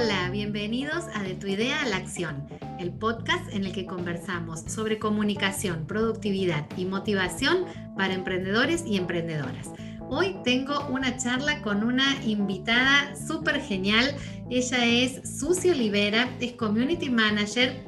[0.00, 2.46] Hola, bienvenidos a De tu idea a la acción,
[2.78, 7.64] el podcast en el que conversamos sobre comunicación, productividad y motivación
[7.96, 9.72] para emprendedores y emprendedoras.
[10.08, 14.14] Hoy tengo una charla con una invitada súper genial.
[14.48, 17.87] Ella es Susi Olivera, es Community Manager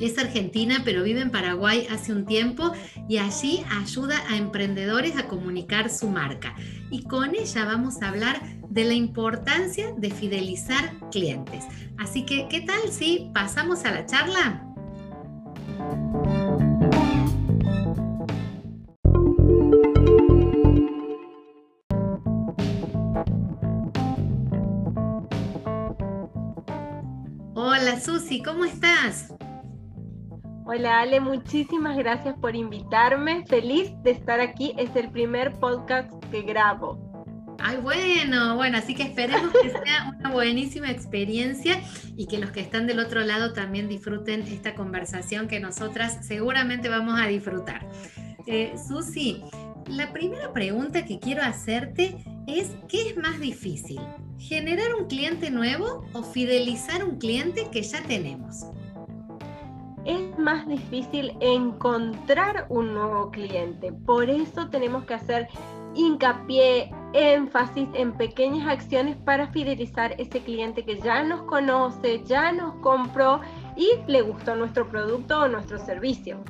[0.00, 2.72] es argentina, pero vive en Paraguay hace un tiempo
[3.08, 6.54] y allí ayuda a emprendedores a comunicar su marca.
[6.90, 11.64] Y con ella vamos a hablar de la importancia de fidelizar clientes.
[11.98, 14.62] Así que, ¿qué tal si pasamos a la charla?
[27.54, 29.32] Hola Susi, ¿cómo estás?
[30.68, 33.44] Hola Ale, muchísimas gracias por invitarme.
[33.46, 34.74] Feliz de estar aquí.
[34.76, 37.56] Es el primer podcast que grabo.
[37.60, 41.80] Ay, bueno, bueno, así que esperemos que sea una buenísima experiencia
[42.16, 46.88] y que los que están del otro lado también disfruten esta conversación que nosotras seguramente
[46.88, 47.88] vamos a disfrutar.
[48.48, 49.44] Eh, Susi,
[49.86, 52.16] la primera pregunta que quiero hacerte
[52.48, 54.00] es, ¿qué es más difícil?
[54.36, 58.66] ¿Generar un cliente nuevo o fidelizar un cliente que ya tenemos?
[60.06, 63.92] Es más difícil encontrar un nuevo cliente.
[63.92, 65.48] Por eso tenemos que hacer
[65.94, 72.74] hincapié, énfasis en pequeñas acciones para fidelizar ese cliente que ya nos conoce, ya nos
[72.76, 73.40] compró
[73.76, 76.44] y le gustó nuestro producto o nuestro servicio.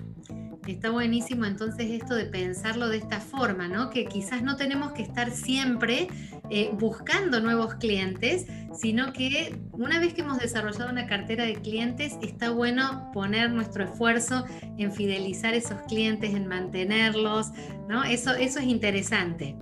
[0.66, 3.90] Está buenísimo entonces esto de pensarlo de esta forma, ¿no?
[3.90, 6.08] Que quizás no tenemos que estar siempre
[6.50, 12.16] eh, buscando nuevos clientes, sino que una vez que hemos desarrollado una cartera de clientes,
[12.20, 14.44] está bueno poner nuestro esfuerzo
[14.76, 17.52] en fidelizar esos clientes, en mantenerlos,
[17.88, 18.02] ¿no?
[18.02, 19.56] Eso, eso es interesante.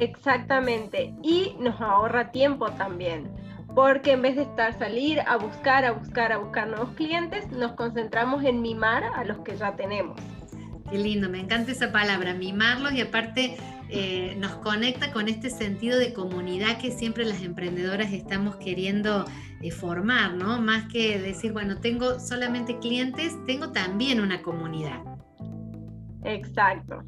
[0.00, 3.41] Exactamente, y nos ahorra tiempo también
[3.74, 7.72] porque en vez de estar salir a buscar, a buscar, a buscar nuevos clientes, nos
[7.72, 10.20] concentramos en mimar a los que ya tenemos.
[10.90, 13.56] Qué lindo, me encanta esa palabra, mimarlos y aparte
[13.88, 19.24] eh, nos conecta con este sentido de comunidad que siempre las emprendedoras estamos queriendo
[19.62, 20.60] eh, formar, ¿no?
[20.60, 25.00] Más que decir, bueno, tengo solamente clientes, tengo también una comunidad.
[26.24, 27.02] Exacto.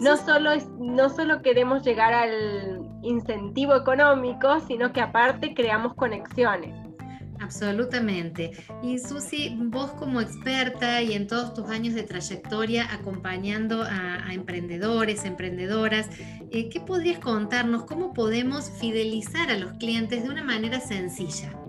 [0.00, 6.74] No, solo es, no solo queremos llegar al incentivo económico, sino que aparte creamos conexiones.
[7.40, 8.52] Absolutamente.
[8.82, 15.24] Y Susi, vos como experta y en todos tus años de trayectoria acompañando a, emprendedores,
[15.24, 16.08] emprendedoras,
[16.50, 17.84] eh, ¿qué podrías contarnos?
[17.84, 21.59] ¿Cómo podemos fidelizar a los clientes de una manera sencilla?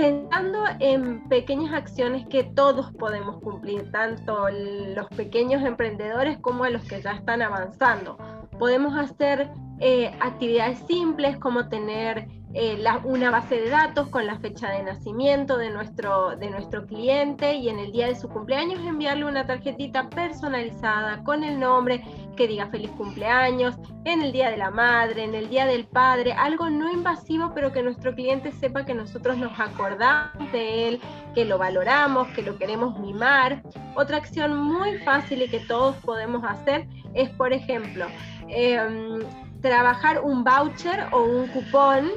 [0.00, 7.02] Pensando en pequeñas acciones que todos podemos cumplir, tanto los pequeños emprendedores como los que
[7.02, 8.16] ya están avanzando.
[8.60, 9.50] Podemos hacer
[9.80, 12.28] eh, actividades simples como tener
[12.60, 17.54] eh, una base de datos con la fecha de nacimiento de nuestro, de nuestro cliente
[17.54, 22.02] y en el día de su cumpleaños enviarle una tarjetita personalizada con el nombre
[22.36, 26.32] que diga feliz cumpleaños, en el día de la madre, en el día del padre,
[26.32, 31.00] algo no invasivo pero que nuestro cliente sepa que nosotros nos acordamos de él,
[31.36, 33.62] que lo valoramos, que lo queremos mimar.
[33.94, 38.06] Otra acción muy fácil y que todos podemos hacer es, por ejemplo,
[38.48, 39.20] em,
[39.60, 42.10] trabajar un voucher o un cupón,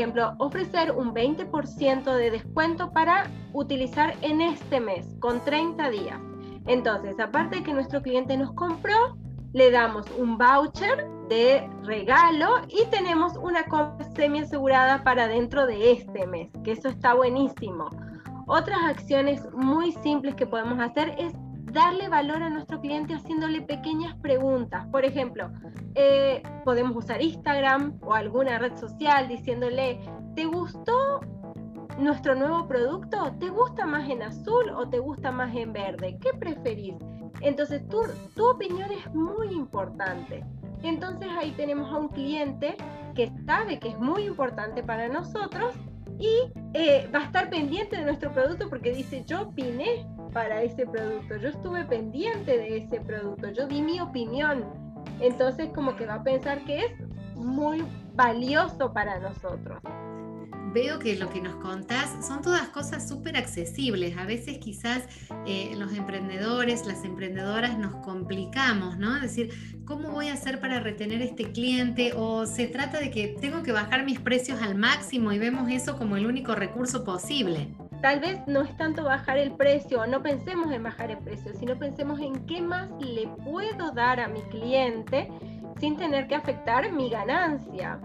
[0.00, 6.18] ejemplo, ofrecer un 20% de descuento para utilizar en este mes con 30 días.
[6.66, 8.94] Entonces, aparte de que nuestro cliente nos compró,
[9.52, 15.92] le damos un voucher de regalo y tenemos una compra semi asegurada para dentro de
[15.92, 17.90] este mes, que eso está buenísimo.
[18.46, 21.34] Otras acciones muy simples que podemos hacer es
[21.72, 24.86] darle valor a nuestro cliente haciéndole pequeñas preguntas.
[24.88, 25.50] Por ejemplo,
[25.94, 30.00] eh, podemos usar Instagram o alguna red social diciéndole,
[30.34, 31.20] ¿te gustó
[31.98, 33.32] nuestro nuevo producto?
[33.38, 36.18] ¿Te gusta más en azul o te gusta más en verde?
[36.20, 36.94] ¿Qué preferís?
[37.40, 38.02] Entonces, tu,
[38.34, 40.44] tu opinión es muy importante.
[40.82, 42.76] Entonces ahí tenemos a un cliente
[43.14, 45.74] que sabe que es muy importante para nosotros
[46.18, 50.86] y eh, va a estar pendiente de nuestro producto porque dice, yo opiné para ese
[50.86, 54.64] producto, yo estuve pendiente de ese producto, yo di mi opinión.
[55.20, 56.92] Entonces como que va a pensar que es
[57.34, 57.84] muy
[58.14, 59.80] valioso para nosotros
[60.72, 64.16] veo que lo que nos contás son todas cosas súper accesibles.
[64.16, 65.04] A veces quizás
[65.46, 69.16] eh, los emprendedores, las emprendedoras nos complicamos, ¿no?
[69.16, 72.12] Es decir, ¿cómo voy a hacer para retener este cliente?
[72.14, 75.96] O se trata de que tengo que bajar mis precios al máximo y vemos eso
[75.96, 77.74] como el único recurso posible.
[78.02, 81.78] Tal vez no es tanto bajar el precio, no pensemos en bajar el precio, sino
[81.78, 85.28] pensemos en qué más le puedo dar a mi cliente
[85.78, 88.00] sin tener que afectar mi ganancia.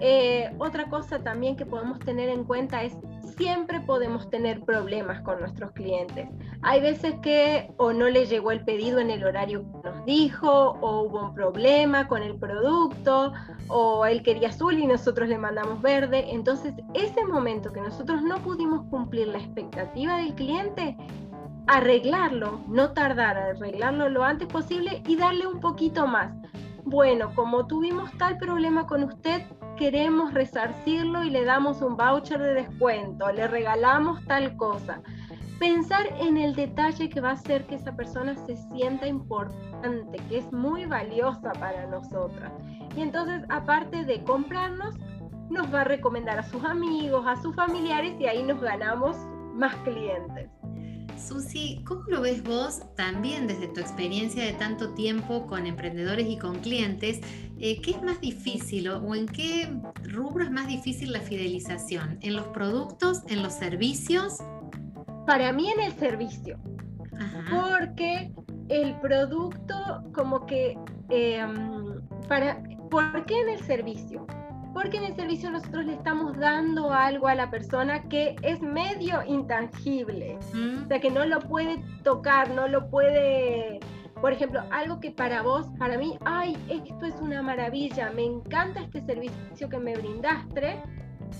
[0.00, 2.96] Eh, otra cosa también que podemos tener en cuenta es
[3.36, 6.28] siempre podemos tener problemas con nuestros clientes.
[6.62, 10.76] Hay veces que o no le llegó el pedido en el horario que nos dijo,
[10.80, 13.32] o hubo un problema con el producto,
[13.68, 16.26] o él quería azul y nosotros le mandamos verde.
[16.30, 20.96] Entonces, ese momento que nosotros no pudimos cumplir la expectativa del cliente,
[21.66, 26.32] arreglarlo, no tardar, arreglarlo lo antes posible y darle un poquito más.
[26.84, 29.42] Bueno, como tuvimos tal problema con usted,
[29.76, 35.02] queremos resarcirlo y le damos un voucher de descuento, le regalamos tal cosa.
[35.58, 40.38] Pensar en el detalle que va a hacer que esa persona se sienta importante, que
[40.38, 42.52] es muy valiosa para nosotras.
[42.96, 44.94] Y entonces, aparte de comprarnos,
[45.50, 49.16] nos va a recomendar a sus amigos, a sus familiares y ahí nos ganamos
[49.54, 50.48] más clientes.
[51.18, 56.38] Susi, ¿cómo lo ves vos también desde tu experiencia de tanto tiempo con emprendedores y
[56.38, 57.20] con clientes?
[57.58, 59.68] Eh, ¿Qué es más difícil o, en qué
[60.04, 62.18] rubro es más difícil la fidelización?
[62.20, 64.38] ¿En los productos, en los servicios?
[65.28, 66.58] Para mí en el servicio,
[67.50, 68.32] porque
[68.70, 70.78] el producto como que...
[71.10, 74.26] Em, para, ¿Por qué en el servicio?
[74.72, 79.22] porque en el servicio nosotros le estamos dando algo a la persona que es medio
[79.26, 80.38] intangible,
[80.84, 83.80] o sea, que no lo puede tocar, no lo puede,
[84.20, 88.80] por ejemplo, algo que para vos, para mí, ay, esto es una maravilla, me encanta
[88.80, 90.80] este servicio que me brindaste,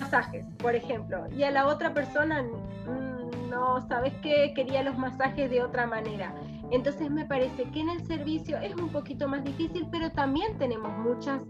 [0.00, 3.17] masajes, por ejemplo, y a la otra persona, mm,
[3.48, 4.52] no, ¿sabes qué?
[4.54, 6.34] Quería los masajes de otra manera.
[6.70, 10.92] Entonces me parece que en el servicio es un poquito más difícil, pero también tenemos
[10.98, 11.40] muchas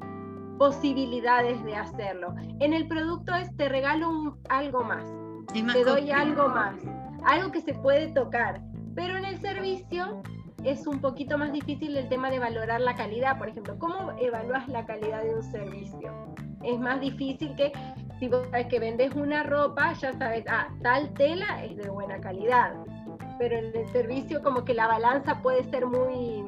[0.59, 2.35] posibilidades de hacerlo.
[2.61, 5.05] En el producto es te regalo algo más,
[5.53, 6.77] te doy algo más,
[7.25, 8.61] algo que se puede tocar,
[8.95, 10.23] pero en el servicio
[10.65, 14.69] es un poquito más difícil el tema de valorar la calidad, por ejemplo, ¿cómo evalúas
[14.69, 16.13] la calidad de un servicio?
[16.63, 17.73] Es más difícil que
[18.19, 22.21] si vos sabes que vendes una ropa, ya sabes, ah, tal tela es de buena
[22.21, 22.75] calidad,
[23.39, 26.45] pero en el servicio como que la balanza puede ser muy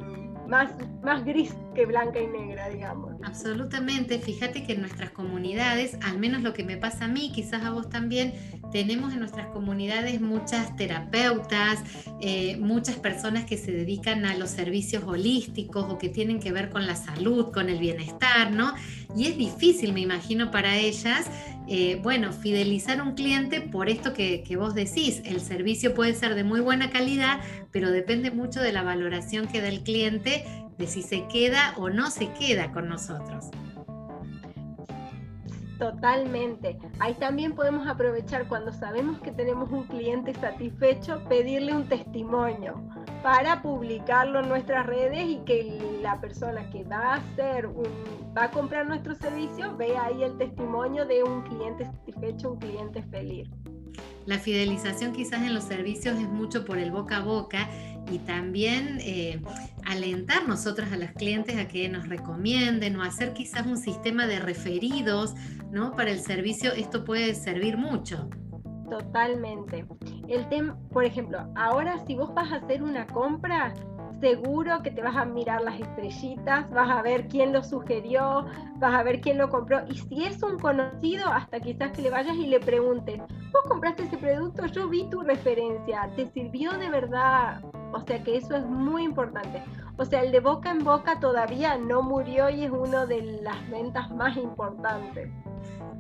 [0.49, 0.73] más,
[1.03, 3.15] más gris que blanca y negra, digamos.
[3.23, 7.65] Absolutamente, fíjate que en nuestras comunidades, al menos lo que me pasa a mí, quizás
[7.65, 8.35] a vos también,
[8.73, 11.81] tenemos en nuestras comunidades muchas terapeutas,
[12.21, 16.71] eh, muchas personas que se dedican a los servicios holísticos o que tienen que ver
[16.71, 18.75] con la salud, con el bienestar, ¿no?
[19.17, 21.27] Y es difícil, me imagino, para ellas,
[21.69, 25.23] eh, bueno, fidelizar un cliente por esto que, que vos decís.
[25.25, 27.41] El servicio puede ser de muy buena calidad,
[27.71, 30.45] pero depende mucho de la valoración que da el cliente
[30.79, 33.51] de si se queda o no se queda con nosotros.
[35.81, 36.79] Totalmente.
[36.99, 42.85] Ahí también podemos aprovechar cuando sabemos que tenemos un cliente satisfecho, pedirle un testimonio
[43.23, 47.23] para publicarlo en nuestras redes y que la persona que va a
[48.37, 53.03] va a comprar nuestro servicio vea ahí el testimonio de un cliente satisfecho, un cliente
[53.05, 53.49] feliz.
[54.27, 57.69] La fidelización quizás en los servicios es mucho por el boca a boca
[58.11, 59.41] y también eh,
[59.85, 64.39] alentar nosotros a los clientes a que nos recomienden o hacer quizás un sistema de
[64.39, 65.35] referidos
[65.71, 65.93] ¿no?
[65.97, 66.73] para el servicio.
[66.73, 68.29] Esto puede servir mucho.
[68.91, 69.87] Totalmente.
[70.29, 73.73] El tema, por ejemplo, ahora si vos vas a hacer una compra,
[74.21, 78.47] seguro que te vas a mirar las estrellitas, vas a ver quién lo sugirió,
[78.77, 79.81] vas a ver quién lo compró.
[79.89, 83.19] Y si es un conocido, hasta quizás que le vayas y le preguntes,
[83.53, 84.67] ¿vos compraste ese producto?
[84.67, 87.63] Yo vi tu referencia, ¿te sirvió de verdad?
[87.93, 89.63] O sea que eso es muy importante.
[89.97, 93.71] O sea, el de boca en boca todavía no murió y es una de las
[93.71, 95.31] ventas más importantes.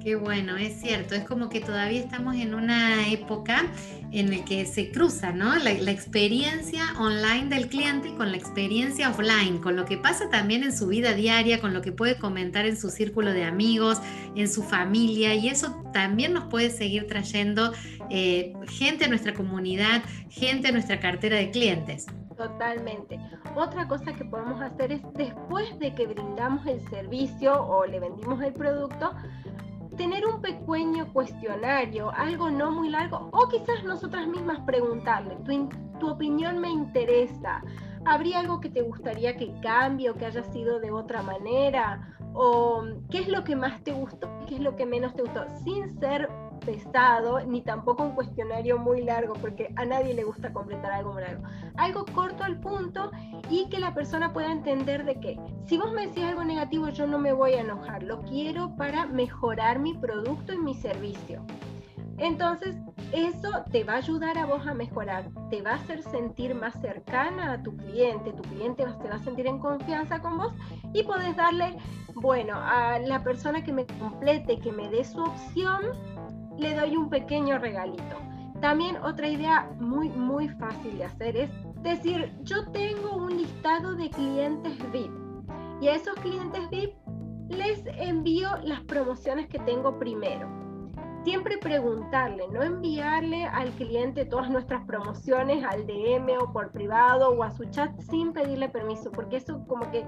[0.02, 3.66] Qué bueno, es cierto, es como que todavía estamos en una época
[4.12, 5.56] en la que se cruza, ¿no?
[5.56, 10.74] La, experiencia online del cliente con la experiencia offline, con lo que pasa también en
[10.74, 14.00] su vida diaria, con lo que puede comentar en su círculo de amigos,
[14.36, 17.72] en su familia, y eso también nos puede seguir trayendo
[18.08, 22.06] eh, gente a nuestra comunidad, gente a nuestra cartera de clientes.
[22.40, 23.20] Totalmente.
[23.54, 28.40] Otra cosa que podemos hacer es después de que brindamos el servicio o le vendimos
[28.42, 29.12] el producto,
[30.00, 36.08] tener un pequeño cuestionario, algo no muy largo, o quizás nosotras mismas preguntarle, tu, tu
[36.08, 37.62] opinión me interesa,
[38.06, 42.16] ¿habría algo que te gustaría que cambie o que haya sido de otra manera?
[42.32, 45.44] ¿O qué es lo que más te gustó qué es lo que menos te gustó?
[45.64, 46.30] Sin ser
[46.60, 51.22] pesado, ni tampoco un cuestionario muy largo, porque a nadie le gusta completar algo muy
[51.22, 51.42] largo.
[51.76, 53.10] Algo corto al punto
[53.48, 57.06] y que la persona pueda entender de que si vos me decís algo negativo, yo
[57.06, 61.44] no me voy a enojar, lo quiero para mejorar mi producto y mi servicio.
[62.20, 62.76] Entonces,
[63.12, 66.78] eso te va a ayudar a vos a mejorar, te va a hacer sentir más
[66.80, 70.52] cercana a tu cliente, tu cliente se va a sentir en confianza con vos
[70.92, 71.78] y podés darle,
[72.14, 75.80] bueno, a la persona que me complete, que me dé su opción,
[76.60, 78.16] le doy un pequeño regalito.
[78.60, 81.50] También otra idea muy, muy fácil de hacer es
[81.82, 85.10] decir, yo tengo un listado de clientes VIP
[85.80, 86.94] y a esos clientes VIP
[87.48, 90.48] les envío las promociones que tengo primero.
[91.24, 97.42] Siempre preguntarle, no enviarle al cliente todas nuestras promociones al DM o por privado o
[97.42, 100.04] a su chat sin pedirle permiso, porque eso como que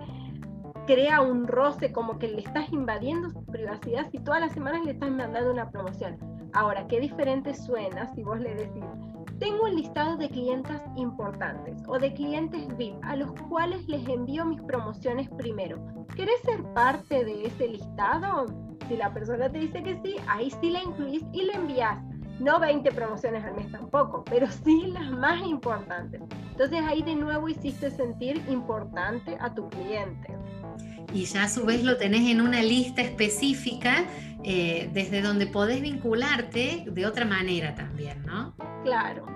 [0.86, 4.92] crea un roce, como que le estás invadiendo su privacidad si todas las semanas le
[4.92, 6.31] estás mandando una promoción.
[6.54, 8.84] Ahora, qué diferente suena si vos le decís,
[9.38, 14.44] tengo un listado de clientes importantes o de clientes VIP a los cuales les envío
[14.44, 15.82] mis promociones primero.
[16.14, 18.46] ¿Querés ser parte de ese listado?
[18.86, 21.98] Si la persona te dice que sí, ahí sí la incluís y le envías.
[22.38, 26.20] No 20 promociones al mes tampoco, pero sí las más importantes.
[26.50, 30.36] Entonces ahí de nuevo hiciste sentir importante a tu cliente
[31.12, 34.04] y ya a su vez lo tenés en una lista específica
[34.44, 38.54] eh, desde donde podés vincularte de otra manera también, ¿no?
[38.82, 39.26] Claro.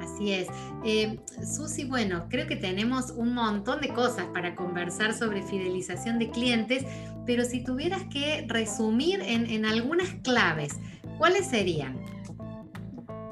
[0.00, 0.48] Así es.
[0.84, 6.30] Eh, Susi, bueno, creo que tenemos un montón de cosas para conversar sobre fidelización de
[6.30, 6.84] clientes,
[7.24, 10.78] pero si tuvieras que resumir en, en algunas claves,
[11.18, 11.98] ¿cuáles serían?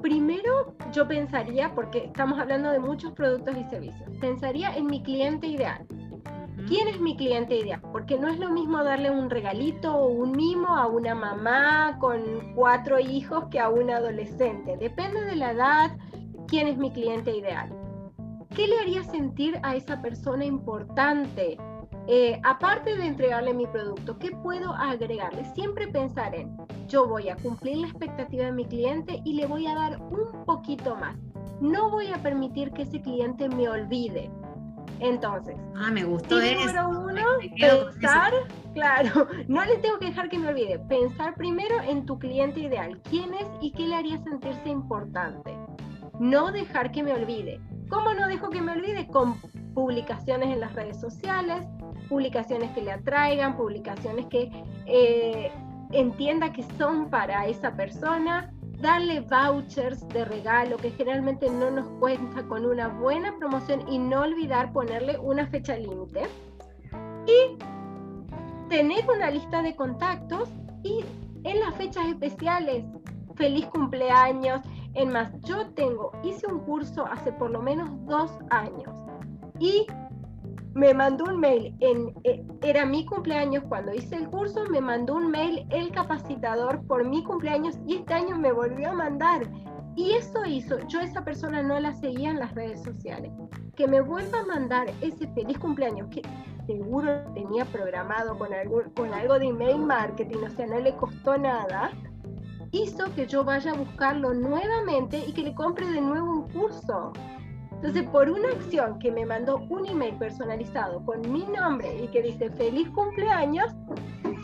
[0.03, 5.47] Primero, yo pensaría, porque estamos hablando de muchos productos y servicios, pensaría en mi cliente
[5.47, 5.87] ideal.
[6.67, 7.83] ¿Quién es mi cliente ideal?
[7.93, 12.55] Porque no es lo mismo darle un regalito o un mimo a una mamá con
[12.55, 14.79] cuatro hijos que a un adolescente.
[14.79, 15.97] Depende de la edad,
[16.49, 17.71] quién es mi cliente ideal.
[18.57, 21.59] ¿Qué le haría sentir a esa persona importante?
[22.07, 25.45] Eh, aparte de entregarle mi producto, ¿qué puedo agregarle?
[25.55, 26.57] Siempre pensar en,
[26.87, 30.45] yo voy a cumplir la expectativa de mi cliente y le voy a dar un
[30.47, 31.17] poquito más.
[31.61, 34.31] No voy a permitir que ese cliente me olvide.
[35.01, 37.23] Entonces, ah, me gustó número uno,
[37.59, 38.33] pensar,
[38.75, 43.01] claro, no le tengo que dejar que me olvide, pensar primero en tu cliente ideal,
[43.11, 45.57] quién es y qué le haría sentirse importante.
[46.21, 47.61] No dejar que me olvide.
[47.89, 49.07] ¿Cómo no dejo que me olvide?
[49.09, 49.35] Con
[49.75, 51.67] publicaciones en las redes sociales,
[52.09, 54.51] publicaciones que le atraigan, publicaciones que
[54.87, 55.51] eh,
[55.91, 58.54] entienda que son para esa persona,
[58.85, 64.21] darle vouchers de regalo que generalmente no nos cuenta con una buena promoción y no
[64.21, 66.25] olvidar ponerle una fecha límite.
[67.27, 67.57] Y
[68.69, 70.51] tener una lista de contactos
[70.83, 71.03] y
[71.45, 72.85] en las fechas especiales,
[73.37, 74.61] feliz cumpleaños.
[74.93, 78.93] En más, yo tengo, hice un curso hace por lo menos dos años
[79.61, 79.87] y
[80.75, 85.15] me mandó un mail, en, eh, era mi cumpleaños cuando hice el curso, me mandó
[85.15, 89.43] un mail el capacitador por mi cumpleaños y este año me volvió a mandar.
[89.97, 93.33] Y eso hizo, yo esa persona no la seguía en las redes sociales,
[93.77, 96.23] que me vuelva a mandar ese feliz cumpleaños que
[96.67, 101.39] seguro tenía programado con algo, con algo de email marketing, o sea, no le costó
[101.39, 101.93] nada,
[102.73, 107.13] hizo que yo vaya a buscarlo nuevamente y que le compre de nuevo un curso.
[107.85, 112.23] Entonces, por una acción que me mandó un email personalizado con mi nombre y que
[112.23, 113.71] dice feliz cumpleaños,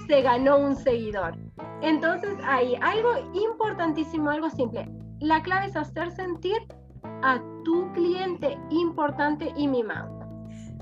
[0.07, 1.39] se ganó un seguidor.
[1.81, 4.87] Entonces, hay algo importantísimo, algo simple.
[5.21, 6.59] La clave es hacer sentir
[7.23, 10.21] a tu cliente importante y mimado.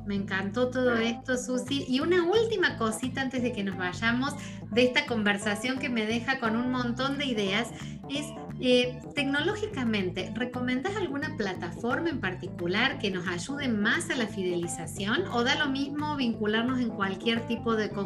[0.04, 1.84] Me encantó todo esto, Susi.
[1.86, 4.34] Y una última cosita antes de que nos vayamos
[4.72, 7.70] de esta conversación que me deja con un montón de ideas
[8.10, 8.26] es
[8.60, 15.44] eh, tecnológicamente, ¿recomendás alguna plataforma en particular que nos ayude más a la fidelización o
[15.44, 16.96] da lo mismo vincularnos con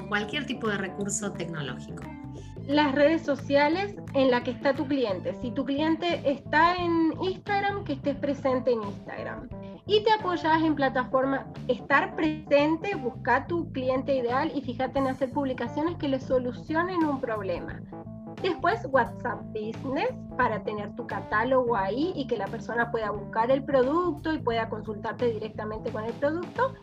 [0.08, 2.02] cualquier tipo de recurso tecnológico?
[2.66, 5.34] Las redes sociales en la que está tu cliente.
[5.40, 9.48] Si tu cliente está en Instagram, que estés presente en Instagram.
[9.86, 15.30] Y te apoyas en plataformas, estar presente, busca tu cliente ideal y fíjate en hacer
[15.30, 17.80] publicaciones que le solucionen un problema.
[18.42, 23.62] Después WhatsApp Business para tener tu catálogo ahí y que la persona pueda buscar el
[23.64, 26.74] producto y pueda consultarte directamente con el producto.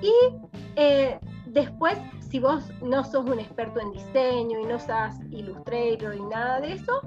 [0.00, 0.12] Y
[0.76, 6.22] eh, después, si vos no sos un experto en diseño y no usas Illustrator y
[6.22, 7.02] nada de eso,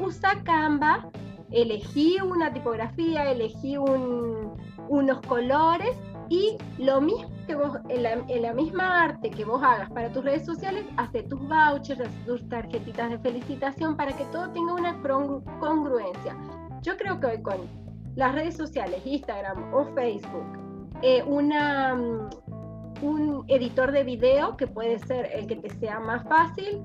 [0.00, 1.08] usa Canva,
[1.52, 5.96] elegí una tipografía, elegí unos colores
[6.28, 10.44] y lo mismo que vos, en la, misma arte que vos hagas para tus redes
[10.44, 15.00] sociales, hace tus vouchers, hace tus tarjetitas de felicitación para que todo tenga una
[15.60, 16.36] congruencia.
[16.82, 17.58] Yo creo que hoy con
[18.16, 20.46] las redes sociales, Instagram o Facebook,
[21.02, 22.28] eh, una, mm,
[23.02, 26.82] un editor de video que puede ser el que te sea más fácil,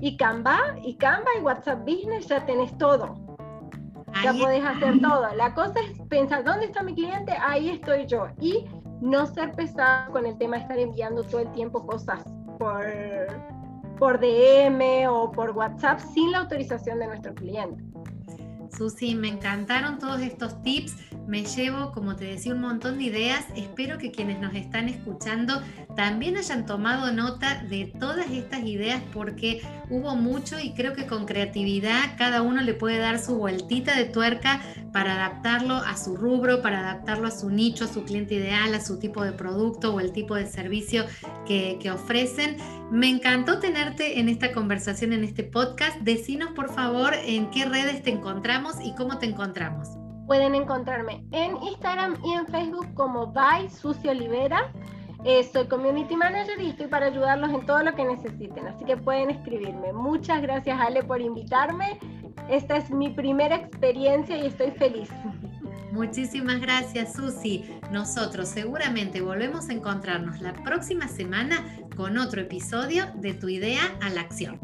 [0.00, 3.14] y Canva, y Canva y WhatsApp Business ya tenés todo.
[4.22, 5.26] ya podés hacer todo.
[5.34, 7.32] La cosa es pensar, ¿dónde está mi cliente?
[7.40, 8.28] Ahí estoy yo.
[8.40, 8.64] Y
[9.00, 12.22] no ser pesado con el tema de estar enviando todo el tiempo cosas
[12.58, 12.84] por,
[13.98, 17.82] por DM o por WhatsApp sin la autorización de nuestro cliente.
[18.76, 20.96] Susi, me encantaron todos estos tips.
[21.26, 23.46] Me llevo, como te decía, un montón de ideas.
[23.56, 25.62] Espero que quienes nos están escuchando
[25.96, 31.24] también hayan tomado nota de todas estas ideas porque hubo mucho y creo que con
[31.24, 34.60] creatividad cada uno le puede dar su vueltita de tuerca
[34.92, 38.80] para adaptarlo a su rubro, para adaptarlo a su nicho, a su cliente ideal, a
[38.80, 41.04] su tipo de producto o el tipo de servicio
[41.46, 42.56] que, ofrecen.
[42.90, 45.98] Me encantó tenerte en esta conversación, en este podcast.
[46.00, 50.03] Decinos por favor en qué redes te encontramos y cómo te encontramos.
[50.26, 54.72] Pueden encontrarme en Instagram y en Facebook como By Sucio Olivera.
[55.24, 58.96] Eh, soy community manager y estoy para ayudarlos en todo lo que necesiten, así que
[58.96, 59.92] pueden escribirme.
[59.92, 61.98] Muchas gracias Ale por invitarme.
[62.50, 65.08] Esta es mi primera experiencia y estoy feliz.
[65.92, 67.64] Muchísimas gracias Susi.
[67.92, 71.64] Nosotros seguramente volvemos a encontrarnos la próxima semana
[71.96, 74.58] con otro episodio de Tu idea a la acción.